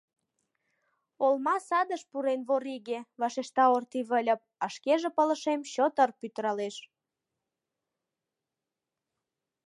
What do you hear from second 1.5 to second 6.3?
садыш пурен, вор иге!— вашешта Орти Выльып, а шкеже пылышем чоты-ыр